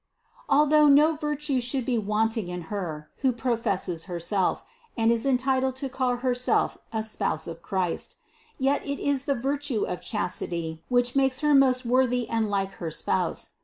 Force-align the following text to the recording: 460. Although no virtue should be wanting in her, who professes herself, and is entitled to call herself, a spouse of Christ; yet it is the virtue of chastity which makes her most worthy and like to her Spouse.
460. 0.49 0.49
Although 0.57 0.89
no 1.11 1.15
virtue 1.15 1.61
should 1.61 1.85
be 1.85 1.99
wanting 1.99 2.47
in 2.47 2.61
her, 2.73 3.11
who 3.17 3.31
professes 3.31 4.05
herself, 4.05 4.63
and 4.97 5.11
is 5.11 5.27
entitled 5.27 5.75
to 5.75 5.89
call 5.89 6.15
herself, 6.15 6.75
a 6.91 7.03
spouse 7.03 7.45
of 7.45 7.61
Christ; 7.61 8.15
yet 8.57 8.83
it 8.83 8.97
is 8.97 9.25
the 9.25 9.35
virtue 9.35 9.83
of 9.83 10.01
chastity 10.01 10.83
which 10.89 11.15
makes 11.15 11.41
her 11.41 11.53
most 11.53 11.85
worthy 11.85 12.27
and 12.27 12.49
like 12.49 12.69
to 12.71 12.75
her 12.77 12.89
Spouse. 12.89 13.49